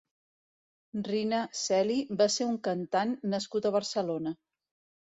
Rina 1.07 1.41
Celi 1.65 1.99
va 2.23 2.29
ser 2.39 2.49
un 2.55 2.59
cantant 2.71 3.17
nascut 3.37 3.71
a 3.71 3.75
Barcelona. 3.79 4.37